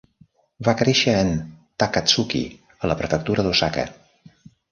[0.67, 1.29] Va créixer en
[1.83, 2.41] Takatsuki,
[2.87, 3.87] a la prefectura d'Osaka.